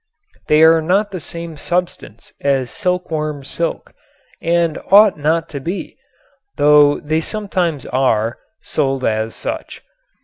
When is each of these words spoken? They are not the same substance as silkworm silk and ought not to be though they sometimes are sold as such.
They 0.47 0.63
are 0.63 0.81
not 0.81 1.11
the 1.11 1.19
same 1.19 1.57
substance 1.57 2.33
as 2.41 2.71
silkworm 2.71 3.43
silk 3.43 3.93
and 4.41 4.79
ought 4.89 5.15
not 5.19 5.47
to 5.49 5.59
be 5.59 5.95
though 6.57 6.99
they 6.99 7.19
sometimes 7.21 7.85
are 7.85 8.39
sold 8.63 9.03
as 9.05 9.35
such. 9.35 9.83